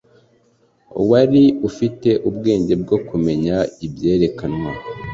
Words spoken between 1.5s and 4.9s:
ufite ubwenge bwo kumenya ibyerekanwa